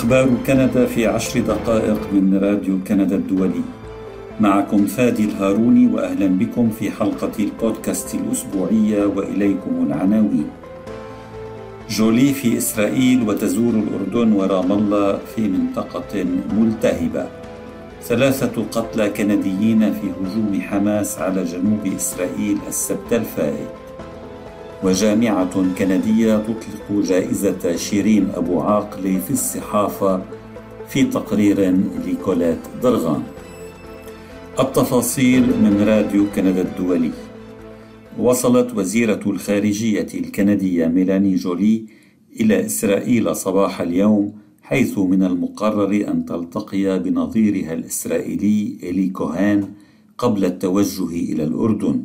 أخبار 0.00 0.28
كندا 0.46 0.86
في 0.86 1.06
عشر 1.06 1.40
دقائق 1.40 2.00
من 2.12 2.38
راديو 2.42 2.78
كندا 2.88 3.16
الدولي. 3.16 3.62
معكم 4.40 4.86
فادي 4.86 5.24
الهاروني 5.24 5.86
وأهلا 5.86 6.26
بكم 6.26 6.70
في 6.70 6.90
حلقة 6.90 7.30
البودكاست 7.38 8.14
الأسبوعية 8.14 9.04
وإليكم 9.04 9.86
العناوين. 9.86 10.50
جولي 11.90 12.32
في 12.32 12.58
إسرائيل 12.58 13.28
وتزور 13.28 13.74
الأردن 13.74 14.32
ورام 14.32 14.72
الله 14.72 15.18
في 15.36 15.48
منطقة 15.48 16.24
ملتهبة. 16.58 17.26
ثلاثة 18.02 18.64
قتلى 18.72 19.10
كنديين 19.10 19.80
في 19.92 20.06
هجوم 20.20 20.60
حماس 20.60 21.18
على 21.18 21.44
جنوب 21.44 21.86
إسرائيل 21.96 22.58
السبت 22.68 23.12
الفائت. 23.12 23.68
وجامعة 24.84 25.74
كندية 25.78 26.36
تطلق 26.36 27.02
جائزة 27.04 27.76
شيرين 27.76 28.28
أبو 28.34 28.60
عاقلة 28.60 29.18
في 29.18 29.30
الصحافة 29.30 30.22
في 30.88 31.04
تقرير 31.04 31.76
لكولات 32.06 32.58
درغان. 32.82 33.22
التفاصيل 34.60 35.42
من 35.42 35.84
راديو 35.88 36.24
كندا 36.36 36.62
الدولي. 36.62 37.10
وصلت 38.18 38.74
وزيرة 38.76 39.20
الخارجية 39.26 40.06
الكندية 40.14 40.86
ميلاني 40.86 41.34
جولي 41.34 41.84
إلى 42.40 42.66
إسرائيل 42.66 43.36
صباح 43.36 43.80
اليوم 43.80 44.32
حيث 44.62 44.98
من 44.98 45.22
المقرر 45.22 46.08
أن 46.08 46.24
تلتقي 46.24 46.98
بنظيرها 46.98 47.72
الإسرائيلي 47.72 48.78
إلي 48.82 49.08
كوهان 49.08 49.68
قبل 50.18 50.44
التوجه 50.44 51.32
إلى 51.32 51.44
الأردن. 51.44 52.02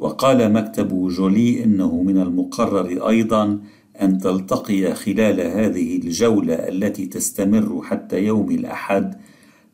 وقال 0.00 0.52
مكتب 0.52 1.08
جولي 1.08 1.64
إنه 1.64 2.02
من 2.02 2.16
المقرر 2.16 3.08
أيضا 3.08 3.60
أن 4.02 4.18
تلتقي 4.18 4.94
خلال 4.94 5.40
هذه 5.40 5.96
الجولة 5.96 6.54
التي 6.54 7.06
تستمر 7.06 7.82
حتى 7.82 8.24
يوم 8.24 8.50
الأحد 8.50 9.14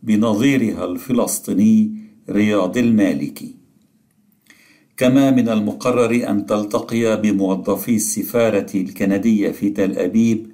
بنظيرها 0.03 0.84
الفلسطيني 0.84 1.92
رياض 2.31 2.78
المالكي. 2.78 3.55
كما 4.97 5.31
من 5.31 5.48
المقرر 5.48 6.31
أن 6.31 6.47
تلتقي 6.47 7.20
بموظفي 7.23 7.97
السفارة 7.97 8.67
الكندية 8.75 9.51
في 9.51 9.70
تل 9.70 9.98
أبيب 9.98 10.47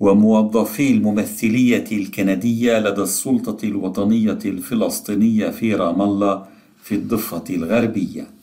وموظفي 0.00 0.90
الممثلية 0.90 1.84
الكندية 1.92 2.78
لدى 2.78 3.02
السلطة 3.02 3.66
الوطنية 3.66 4.38
الفلسطينية 4.44 5.50
في 5.50 5.74
رام 5.74 6.02
الله 6.02 6.46
في 6.82 6.94
الضفة 6.94 7.44
الغربية. 7.50 8.39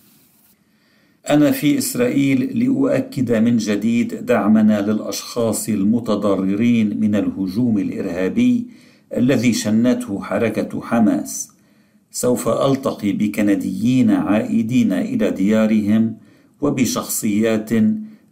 أنا 1.30 1.52
في 1.52 1.78
إسرائيل 1.78 2.60
لأؤكد 2.60 3.32
من 3.32 3.58
جديد 3.58 4.26
دعمنا 4.26 4.82
للأشخاص 4.82 5.70
المتضررين 5.70 7.00
من 7.00 7.16
الهجوم 7.16 7.78
الإرهابي 7.78 8.66
الذي 9.18 9.54
شنته 9.54 10.22
حركة 10.22 10.82
حماس. 10.82 11.50
سوف 12.12 12.48
ألتقي 12.48 13.12
بكنديين 13.12 14.12
عائدين 14.12 14.94
إلى 14.94 15.32
ديارهم 15.32 16.18
وبشخصيات 16.62 17.70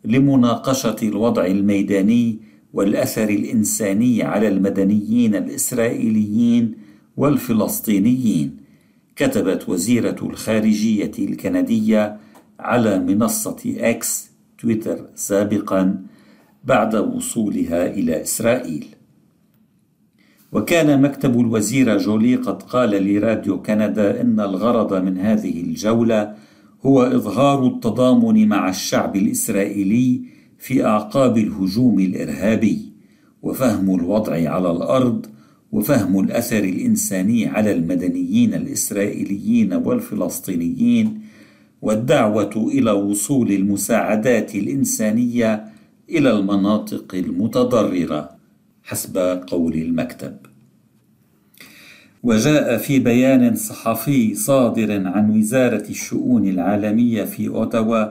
لمناقشة 0.05 0.95
الوضع 1.03 1.45
الميداني 1.45 2.39
والأثر 2.73 3.29
الإنساني 3.29 4.23
على 4.23 4.47
المدنيين 4.47 5.35
الإسرائيليين 5.35 6.75
والفلسطينيين. 7.17 8.57
كتبت 9.15 9.69
وزيرة 9.69 10.17
الخارجية 10.21 11.11
الكندية 11.19 12.24
على 12.59 12.99
منصة 12.99 13.75
إكس 13.77 14.31
تويتر 14.57 15.05
سابقا 15.15 16.01
بعد 16.63 16.95
وصولها 16.95 17.87
إلى 17.87 18.21
إسرائيل. 18.21 18.85
وكان 20.51 21.01
مكتب 21.01 21.39
الوزير 21.39 21.97
جولي 21.97 22.35
قد 22.35 22.63
قال 22.63 22.89
لراديو 22.89 23.61
كندا 23.61 24.21
إن 24.21 24.39
الغرض 24.39 24.93
من 24.93 25.17
هذه 25.17 25.61
الجولة 25.61 26.35
هو 26.85 27.03
إظهار 27.03 27.67
التضامن 27.67 28.47
مع 28.47 28.69
الشعب 28.69 29.15
الإسرائيلي 29.15 30.21
في 30.57 30.85
أعقاب 30.85 31.37
الهجوم 31.37 31.99
الإرهابي 31.99 32.93
وفهم 33.41 33.95
الوضع 33.95 34.49
على 34.49 34.71
الأرض 34.71 35.25
وفهم 35.71 36.19
الأثر 36.19 36.63
الإنساني 36.63 37.47
على 37.47 37.71
المدنيين 37.71 38.53
الإسرائيليين 38.53 39.73
والفلسطينيين 39.73 41.21
والدعوة 41.85 42.69
إلى 42.73 42.91
وصول 42.91 43.51
المساعدات 43.51 44.55
الإنسانية 44.55 45.65
إلى 46.09 46.31
المناطق 46.31 47.15
المتضررة 47.15 48.29
حسب 48.83 49.17
قول 49.47 49.73
المكتب. 49.73 50.37
وجاء 52.23 52.77
في 52.77 52.99
بيان 52.99 53.55
صحفي 53.55 54.35
صادر 54.35 55.07
عن 55.07 55.37
وزارة 55.37 55.83
الشؤون 55.89 56.47
العالمية 56.47 57.23
في 57.23 57.47
أوتاوا 57.47 58.05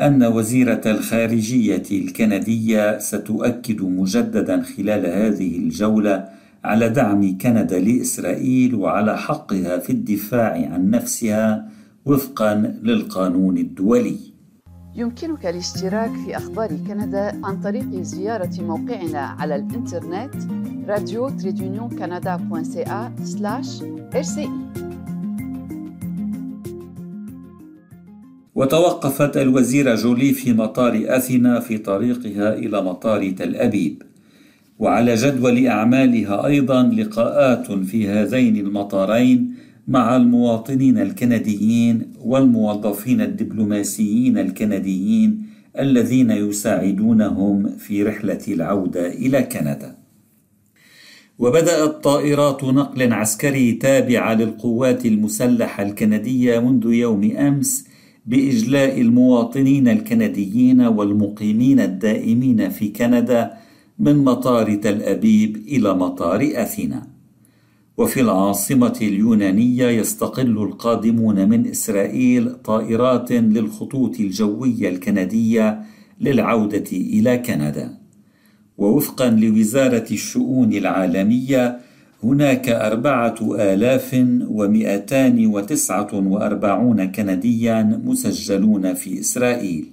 أن 0.00 0.24
وزيرة 0.24 0.82
الخارجية 0.86 1.82
الكندية 1.90 2.98
ستؤكد 2.98 3.82
مجددا 3.82 4.62
خلال 4.62 5.06
هذه 5.06 5.56
الجولة 5.58 6.28
على 6.64 6.88
دعم 6.88 7.38
كندا 7.38 7.78
لإسرائيل 7.78 8.74
وعلى 8.74 9.18
حقها 9.18 9.78
في 9.78 9.90
الدفاع 9.90 10.52
عن 10.72 10.90
نفسها 10.90 11.77
وفقا 12.08 12.54
للقانون 12.82 13.58
الدولي. 13.58 14.18
يمكنك 14.94 15.46
الاشتراك 15.46 16.10
في 16.24 16.36
أخبار 16.36 16.68
كندا 16.88 17.40
عن 17.44 17.60
طريق 17.60 17.90
زيارة 18.02 18.50
موقعنا 18.60 19.20
على 19.20 19.56
الإنترنت 19.56 20.34
راديو 20.88 21.28
تريدونيون 21.28 21.88
كندا 21.88 22.36
RCI 22.52 24.48
وتوقفت 28.54 29.36
الوزيرة 29.36 29.94
جولي 29.94 30.32
في 30.32 30.52
مطار 30.52 31.02
أثينا 31.06 31.60
في 31.60 31.78
طريقها 31.78 32.54
إلى 32.54 32.82
مطار 32.82 33.30
تل 33.30 33.56
أبيب. 33.56 34.02
وعلى 34.78 35.14
جدول 35.14 35.66
أعمالها 35.66 36.46
أيضا 36.46 36.82
لقاءات 36.82 37.72
في 37.72 38.08
هذين 38.08 38.56
المطارين 38.56 39.67
مع 39.88 40.16
المواطنين 40.16 40.98
الكنديين 40.98 42.12
والموظفين 42.24 43.20
الدبلوماسيين 43.20 44.38
الكنديين 44.38 45.46
الذين 45.78 46.30
يساعدونهم 46.30 47.76
في 47.76 48.02
رحلة 48.02 48.40
العودة 48.48 49.08
إلى 49.08 49.42
كندا. 49.42 49.96
وبدأت 51.38 52.04
طائرات 52.04 52.64
نقل 52.64 53.12
عسكري 53.12 53.72
تابعة 53.72 54.34
للقوات 54.34 55.06
المسلحة 55.06 55.82
الكندية 55.82 56.58
منذ 56.58 56.92
يوم 56.92 57.36
أمس 57.36 57.84
بإجلاء 58.26 59.00
المواطنين 59.00 59.88
الكنديين 59.88 60.80
والمقيمين 60.80 61.80
الدائمين 61.80 62.68
في 62.68 62.88
كندا 62.88 63.52
من 63.98 64.24
مطار 64.24 64.74
تل 64.74 65.02
أبيب 65.02 65.56
إلى 65.56 65.94
مطار 65.94 66.50
أثينا. 66.54 67.17
وفي 67.98 68.20
العاصمة 68.20 68.98
اليونانية 69.02 69.86
يستقل 69.86 70.62
القادمون 70.62 71.48
من 71.48 71.66
إسرائيل 71.66 72.54
طائرات 72.54 73.32
للخطوط 73.32 74.20
الجوية 74.20 74.88
الكندية 74.88 75.82
للعودة 76.20 76.84
إلى 76.92 77.38
كندا. 77.38 77.98
ووفقا 78.78 79.30
لوزارة 79.30 80.06
الشؤون 80.10 80.72
العالمية 80.72 81.78
هناك 82.24 82.68
أربعة 82.68 83.36
آلاف 83.58 84.26
ومئتان 84.48 85.46
وتسعة 85.46 86.08
وأربعون 86.14 87.04
كنديا 87.04 88.00
مسجلون 88.04 88.94
في 88.94 89.20
إسرائيل 89.20 89.86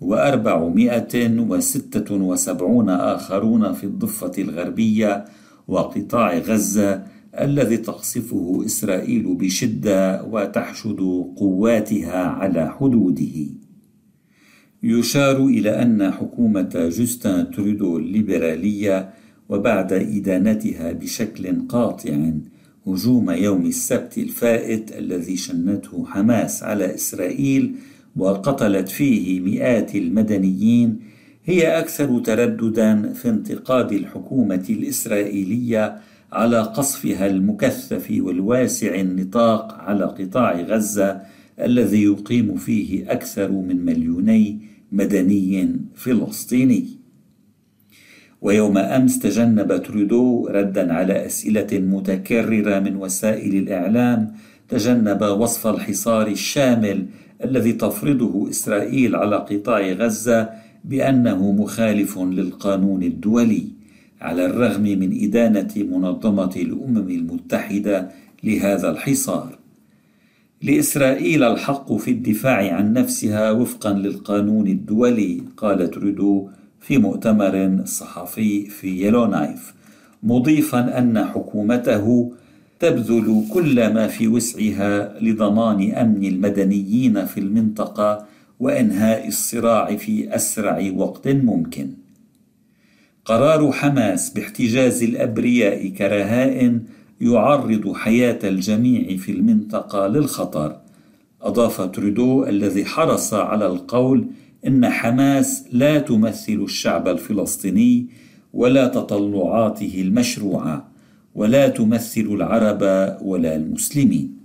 وأربعمائة 0.00 1.40
وستة 1.40 2.14
وسبعون 2.14 2.90
آخرون 2.90 3.72
في 3.72 3.84
الضفة 3.84 4.32
الغربية 4.38 5.24
وقطاع 5.68 6.38
غزة 6.38 7.15
الذي 7.40 7.76
تقصفه 7.76 8.62
إسرائيل 8.66 9.34
بشدة 9.34 10.24
وتحشد 10.24 11.00
قواتها 11.36 12.24
على 12.24 12.74
حدوده. 12.78 13.46
يشار 14.82 15.46
إلى 15.46 15.82
أن 15.82 16.10
حكومة 16.10 16.90
جوستن 16.98 17.50
ترودو 17.50 17.96
الليبرالية 17.96 19.10
وبعد 19.48 19.92
إدانتها 19.92 20.92
بشكل 20.92 21.68
قاطع 21.68 22.30
هجوم 22.86 23.30
يوم 23.30 23.66
السبت 23.66 24.18
الفائت 24.18 24.98
الذي 24.98 25.36
شنته 25.36 26.06
حماس 26.06 26.62
على 26.62 26.94
إسرائيل 26.94 27.74
وقتلت 28.16 28.88
فيه 28.88 29.40
مئات 29.40 29.94
المدنيين 29.94 31.00
هي 31.44 31.78
أكثر 31.78 32.18
ترددا 32.18 33.12
في 33.12 33.28
انتقاد 33.28 33.92
الحكومة 33.92 34.64
الإسرائيلية 34.70 36.00
على 36.36 36.60
قصفها 36.60 37.26
المكثف 37.26 38.06
والواسع 38.10 38.94
النطاق 38.94 39.74
على 39.74 40.04
قطاع 40.04 40.60
غزة 40.60 41.20
الذي 41.60 42.02
يقيم 42.02 42.56
فيه 42.56 43.12
أكثر 43.12 43.50
من 43.50 43.84
مليوني 43.84 44.58
مدني 44.92 45.76
فلسطيني. 45.94 46.86
ويوم 48.40 48.78
أمس 48.78 49.18
تجنب 49.18 49.82
ترودو 49.82 50.46
ردا 50.46 50.92
على 50.92 51.26
أسئلة 51.26 51.66
متكررة 51.72 52.80
من 52.80 52.96
وسائل 52.96 53.54
الإعلام 53.54 54.32
تجنب 54.68 55.22
وصف 55.22 55.66
الحصار 55.66 56.26
الشامل 56.26 57.06
الذي 57.44 57.72
تفرضه 57.72 58.50
إسرائيل 58.50 59.16
على 59.16 59.36
قطاع 59.36 59.80
غزة 59.80 60.50
بأنه 60.84 61.52
مخالف 61.52 62.18
للقانون 62.18 63.02
الدولي. 63.02 63.76
على 64.20 64.46
الرغم 64.46 64.82
من 64.82 65.24
إدانة 65.24 65.74
منظمة 65.76 66.52
الأمم 66.56 67.08
المتحدة 67.10 68.10
لهذا 68.44 68.90
الحصار. 68.90 69.58
لإسرائيل 70.62 71.42
الحق 71.44 71.92
في 71.92 72.10
الدفاع 72.10 72.74
عن 72.74 72.92
نفسها 72.92 73.50
وفقا 73.50 73.92
للقانون 73.92 74.66
الدولي 74.66 75.42
قال 75.56 75.90
ترودو 75.90 76.48
في 76.80 76.98
مؤتمر 76.98 77.82
صحفي 77.84 78.66
في 78.66 79.06
يلونايف 79.06 79.74
مضيفا 80.22 80.98
أن 80.98 81.24
حكومته 81.24 82.32
تبذل 82.80 83.44
كل 83.52 83.94
ما 83.94 84.06
في 84.06 84.28
وسعها 84.28 85.20
لضمان 85.20 85.92
أمن 85.92 86.24
المدنيين 86.24 87.24
في 87.24 87.40
المنطقة 87.40 88.26
وإنهاء 88.60 89.28
الصراع 89.28 89.96
في 89.96 90.34
أسرع 90.34 90.90
وقت 90.96 91.28
ممكن. 91.28 92.05
قرار 93.26 93.72
حماس 93.72 94.30
باحتجاز 94.30 95.02
الأبرياء 95.02 95.88
كرهائن 95.88 96.82
يعرض 97.20 97.92
حياة 97.92 98.38
الجميع 98.44 99.16
في 99.16 99.32
المنطقة 99.32 100.06
للخطر. 100.06 100.76
أضاف 101.42 101.80
ترودو 101.80 102.44
الذي 102.44 102.84
حرص 102.84 103.34
على 103.34 103.66
القول 103.66 104.26
إن 104.66 104.88
حماس 104.88 105.64
لا 105.72 105.98
تمثل 105.98 106.62
الشعب 106.62 107.08
الفلسطيني 107.08 108.06
ولا 108.52 108.88
تطلعاته 108.88 110.02
المشروعة 110.02 110.88
ولا 111.34 111.68
تمثل 111.68 112.20
العرب 112.30 112.82
ولا 113.22 113.56
المسلمين. 113.56 114.35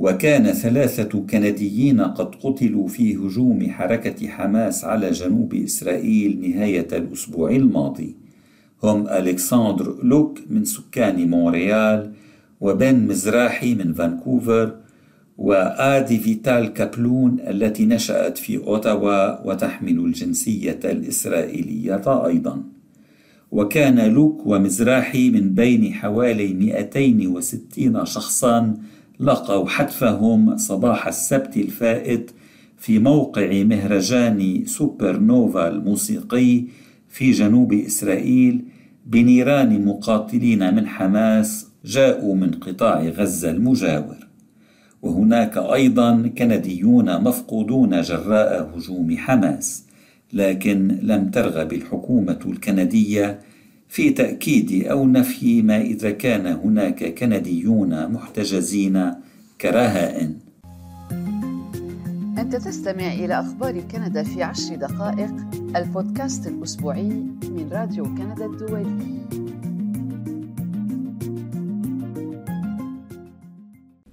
وكان 0.00 0.52
ثلاثة 0.52 1.20
كنديين 1.30 2.00
قد 2.00 2.34
قتلوا 2.34 2.88
في 2.88 3.16
هجوم 3.16 3.70
حركة 3.70 4.28
حماس 4.28 4.84
على 4.84 5.10
جنوب 5.10 5.54
إسرائيل 5.54 6.40
نهاية 6.40 6.88
الأسبوع 6.92 7.50
الماضي. 7.50 8.16
هم 8.82 9.08
ألكسندر 9.08 9.96
لوك 10.02 10.38
من 10.50 10.64
سكان 10.64 11.30
مونريال 11.30 12.12
وبن 12.60 13.06
مزراحي 13.06 13.74
من 13.74 13.92
فانكوفر 13.92 14.76
وآدي 15.38 16.18
فيتال 16.18 16.72
كابلون 16.72 17.40
التي 17.40 17.86
نشأت 17.86 18.38
في 18.38 18.56
أوتاوا 18.56 19.46
وتحمل 19.46 19.98
الجنسية 19.98 20.80
الإسرائيلية 20.84 22.26
أيضا. 22.26 22.62
وكان 23.50 24.12
لوك 24.12 24.46
ومزراحي 24.46 25.30
من 25.30 25.54
بين 25.54 25.94
حوالي 25.94 26.54
260 26.54 28.04
شخصا 28.04 28.76
لقوا 29.20 29.68
حتفهم 29.68 30.56
صباح 30.56 31.06
السبت 31.06 31.56
الفائت 31.56 32.30
في 32.78 32.98
موقع 32.98 33.62
مهرجان 33.62 34.64
سوبر 34.66 35.16
نوفا 35.16 35.68
الموسيقي 35.68 36.64
في 37.08 37.30
جنوب 37.30 37.72
إسرائيل 37.72 38.64
بنيران 39.06 39.84
مقاتلين 39.84 40.74
من 40.74 40.86
حماس 40.86 41.66
جاءوا 41.84 42.34
من 42.34 42.50
قطاع 42.50 43.02
غزة 43.02 43.50
المجاور. 43.50 44.16
وهناك 45.02 45.58
أيضا 45.58 46.30
كنديون 46.38 47.22
مفقودون 47.22 48.00
جراء 48.00 48.70
هجوم 48.76 49.16
حماس 49.16 49.84
لكن 50.32 50.98
لم 51.02 51.30
ترغب 51.30 51.72
الحكومة 51.72 52.38
الكندية 52.46 53.40
في 53.90 54.10
تأكيد 54.10 54.86
أو 54.86 55.06
نفي 55.06 55.62
ما 55.62 55.80
إذا 55.80 56.10
كان 56.10 56.46
هناك 56.46 57.14
كنديون 57.14 58.12
محتجزين 58.12 59.14
كرهائن 59.60 60.38
أنت 62.38 62.56
تستمع 62.56 63.12
إلى 63.12 63.40
أخبار 63.40 63.80
كندا 63.80 64.22
في 64.22 64.42
عشر 64.42 64.74
دقائق 64.74 65.34
البودكاست 65.76 66.46
الأسبوعي 66.46 67.08
من 67.42 67.68
راديو 67.72 68.04
كندا 68.04 68.46
الدولي. 68.46 69.39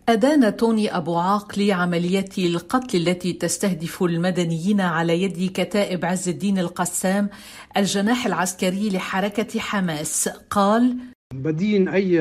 أدان 0.09 0.55
توني 0.57 0.97
أبو 0.97 1.15
عاقلي 1.15 1.71
عملية 1.71 2.29
القتل 2.37 2.97
التي 3.07 3.33
تستهدف 3.33 4.03
المدنيين 4.03 4.81
على 4.81 5.21
يد 5.23 5.51
كتائب 5.53 6.05
عز 6.05 6.29
الدين 6.29 6.59
القسام 6.59 7.29
الجناح 7.77 8.25
العسكري 8.25 8.89
لحركة 8.89 9.59
حماس. 9.59 10.29
قال 10.49 10.97
بدين 11.33 11.87
أي 11.87 12.19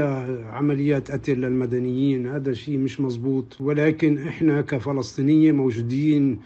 عمليات 0.53 1.11
قتل 1.11 1.35
للمدنيين 1.41 2.27
هذا 2.27 2.53
شيء 2.53 2.79
مش 2.79 3.01
مزبوط 3.01 3.57
ولكن 3.61 4.29
إحنا 4.29 4.61
كفلسطينية 4.61 5.53
موجودين 5.53 6.41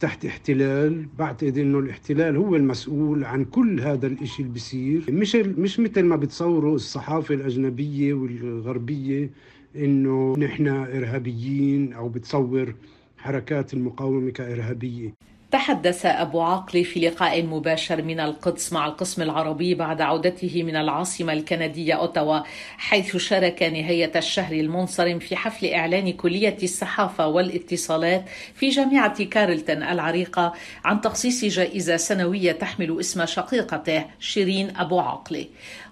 تحت 0.00 0.24
احتلال. 0.24 1.06
بعتقد 1.18 1.58
إنه 1.58 1.78
الاحتلال 1.78 2.36
هو 2.36 2.56
المسؤول 2.56 3.24
عن 3.24 3.44
كل 3.44 3.80
هذا 3.80 4.06
الإشي 4.06 4.42
اللي 4.42 4.52
بيصير. 4.52 5.04
مش 5.08 5.36
مش 5.36 5.80
مثل 5.80 6.02
ما 6.02 6.16
بتصوروا 6.16 6.74
الصحافة 6.74 7.34
الأجنبية 7.34 8.14
والغربية 8.14 9.30
إنه 9.76 10.34
نحن 10.38 10.68
إرهابيين 10.68 11.92
أو 11.92 12.08
بتصور 12.08 12.74
حركات 13.18 13.74
المقاومة 13.74 14.30
كإرهابية. 14.30 15.14
تحدث 15.54 16.06
أبو 16.06 16.40
عاقل 16.40 16.84
في 16.84 17.00
لقاء 17.00 17.42
مباشر 17.42 18.02
من 18.02 18.20
القدس 18.20 18.72
مع 18.72 18.86
القسم 18.86 19.22
العربي 19.22 19.74
بعد 19.74 20.00
عودته 20.00 20.62
من 20.62 20.76
العاصمة 20.76 21.32
الكندية 21.32 21.94
أوتاوا 21.94 22.40
حيث 22.78 23.16
شارك 23.16 23.62
نهاية 23.62 24.12
الشهر 24.16 24.52
المنصرم 24.52 25.18
في 25.18 25.36
حفل 25.36 25.66
إعلان 25.66 26.12
كلية 26.12 26.56
الصحافة 26.62 27.26
والاتصالات 27.26 28.24
في 28.54 28.68
جامعة 28.68 29.24
كارلتون 29.24 29.82
العريقة 29.82 30.54
عن 30.84 31.00
تخصيص 31.00 31.44
جائزة 31.44 31.96
سنوية 31.96 32.52
تحمل 32.52 33.00
اسم 33.00 33.26
شقيقته 33.26 34.04
شيرين 34.18 34.76
أبو 34.76 35.00
عاقلة 35.00 35.46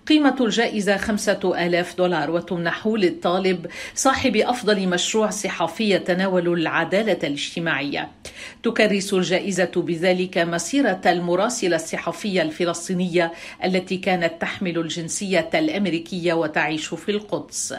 قيمة 0.07 0.37
الجائزة 0.41 0.97
خمسة 0.97 1.67
آلاف 1.67 1.97
دولار 1.99 2.31
وتمنح 2.31 2.87
للطالب 2.87 3.67
صاحب 3.95 4.37
أفضل 4.37 4.89
مشروع 4.89 5.31
صحفي 5.31 5.91
يتناول 5.91 6.53
العدالة 6.53 7.19
الاجتماعية. 7.25 8.11
تكرس 8.63 9.15
الجائزة 9.15 9.73
بذلك 9.77 10.39
مسيرة 10.39 11.01
المراسلة 11.07 11.77
الصحفية 11.77 12.43
الفلسطينية 12.43 13.33
التي 13.65 13.97
كانت 13.97 14.33
تحمل 14.41 14.79
الجنسية 14.79 15.51
الأمريكية 15.55 16.33
وتعيش 16.33 16.87
في 16.87 17.11
القدس. 17.11 17.75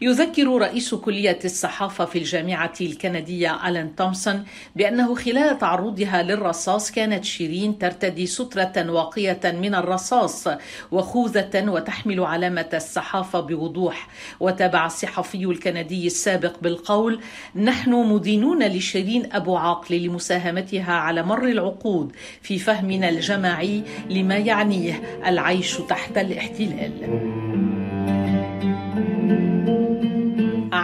يذكر 0.00 0.58
رئيس 0.58 0.94
كلية 0.94 1.38
الصحافة 1.44 2.04
في 2.04 2.18
الجامعة 2.18 2.72
الكندية 2.80 3.68
ألان 3.68 3.96
تومسون 3.96 4.44
بأنه 4.76 5.14
خلال 5.14 5.58
تعرضها 5.58 6.22
للرصاص 6.22 6.90
كانت 6.90 7.24
شيرين 7.24 7.78
ترتدي 7.78 8.26
سترة 8.26 8.90
واقية 8.90 9.40
من 9.44 9.74
الرصاص 9.74 10.48
وخوذة 10.92 11.70
وتحمل 11.70 12.20
علامة 12.20 12.70
الصحافة 12.74 13.40
بوضوح. 13.40 14.08
وتابع 14.40 14.86
الصحفي 14.86 15.44
الكندي 15.44 16.06
السابق 16.06 16.60
بالقول 16.62 17.20
نحن 17.54 17.90
مدينون 17.90 18.62
لشيرين 18.62 19.32
أبو 19.32 19.56
عاقل 19.56 19.96
لمساهمتها 20.02 20.92
على 20.92 21.22
مر 21.22 21.44
العقود 21.44 22.12
في 22.42 22.58
فهمنا 22.58 23.08
الجماعي 23.08 23.82
لما 24.10 24.36
يعنيه 24.36 25.20
العيش 25.26 25.76
تحت 25.88 26.18
الاحتلال. 26.18 27.45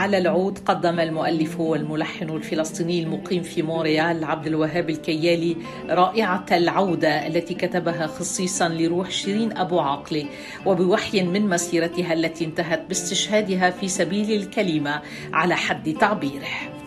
على 0.03 0.19
العود 0.19 0.59
قدم 0.59 1.01
المؤلف 1.01 1.61
والملحن 1.61 2.31
الفلسطيني 2.31 3.03
المقيم 3.03 3.43
في 3.43 3.63
مونريال 3.63 4.25
عبد 4.25 4.47
الوهاب 4.47 4.91
الكيالي 4.91 5.57
رائعة 5.89 6.47
العودة 6.53 7.27
التي 7.27 7.55
كتبها 7.55 8.07
خصيصا 8.07 8.69
لروح 8.69 9.11
شيرين 9.11 9.57
أبو 9.57 9.81
عاقلة 9.81 10.25
وبوحي 10.67 11.23
من 11.23 11.49
مسيرتها 11.49 12.13
التي 12.13 12.45
انتهت 12.45 12.89
باستشهادها 12.89 13.71
في 13.71 13.89
سبيل 13.89 14.33
الكلمة 14.33 15.03
على 15.33 15.57
حد 15.57 15.95
تعبيره. 16.01 16.82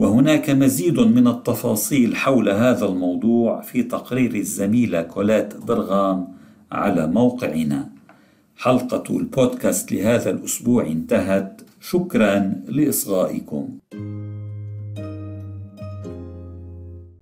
وهناك 0.00 0.50
مزيد 0.50 1.00
من 1.00 1.26
التفاصيل 1.28 2.16
حول 2.16 2.48
هذا 2.48 2.86
الموضوع 2.86 3.60
في 3.60 3.82
تقرير 3.82 4.34
الزميلة 4.34 5.02
كولات 5.02 5.56
برغام 5.56 6.28
على 6.72 7.06
موقعنا. 7.06 7.88
حلقة 8.56 9.16
البودكاست 9.16 9.92
لهذا 9.92 10.30
الأسبوع 10.30 10.86
انتهت. 10.86 11.62
شكرا 11.80 12.54
لإصغائكم. 12.68 13.68